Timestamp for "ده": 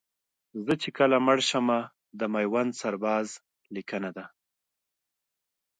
4.17-4.25